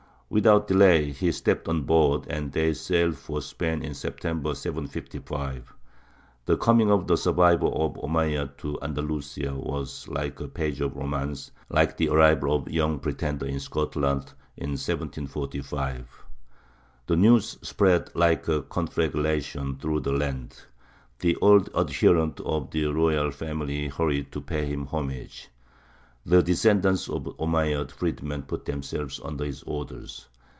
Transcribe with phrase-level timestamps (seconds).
[0.33, 5.73] Without delay he stepped on board, and they sailed for Spain in September, 755.
[6.45, 10.95] The coming of the survivor of the Omeyyads to Andalusia was like a page of
[10.95, 16.23] romance, like the arrival of the Young Pretender in Scotland in 1745.
[17.07, 20.61] The news spread like a conflagration through the land;
[21.19, 25.49] the old adherents of the royal family hurried to pay him homage;
[26.23, 30.27] the descendants of the Omeyyad freedmen put themselves under his orders.